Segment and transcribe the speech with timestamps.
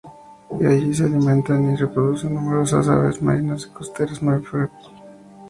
[0.67, 4.93] Allí se alimentan y se reproducen numerosas aves marinas y costeras y mamíferos acuáticos.